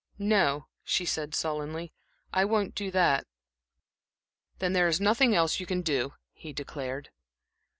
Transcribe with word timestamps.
"No," 0.17 0.65
she 0.83 1.05
said, 1.05 1.35
sullenly. 1.35 1.93
"I 2.33 2.43
won't 2.43 2.73
do 2.73 2.89
that." 2.89 3.27
"Then 4.57 4.73
there 4.73 4.87
is 4.87 4.99
nothing 4.99 5.35
else 5.35 5.59
you 5.59 5.67
can 5.67 5.81
do," 5.83 6.13
he 6.31 6.53
declared. 6.53 7.11